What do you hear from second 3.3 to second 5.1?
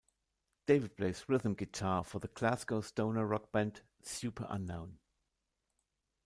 band Superunknown.